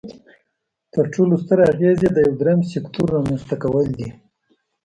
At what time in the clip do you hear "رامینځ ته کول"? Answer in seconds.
3.15-3.87